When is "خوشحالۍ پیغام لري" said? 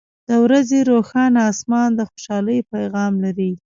2.11-3.51